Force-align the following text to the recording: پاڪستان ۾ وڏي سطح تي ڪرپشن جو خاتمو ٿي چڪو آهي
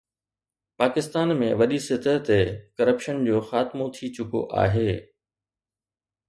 پاڪستان 0.81 1.29
۾ 1.41 1.49
وڏي 1.59 1.79
سطح 1.87 2.15
تي 2.27 2.39
ڪرپشن 2.77 3.15
جو 3.27 3.37
خاتمو 3.49 3.85
ٿي 3.95 4.05
چڪو 4.15 4.41
آهي 4.63 4.91